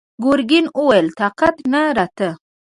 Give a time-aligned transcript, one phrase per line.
[0.23, 2.29] ګرګين وويل: طاقت نه راته!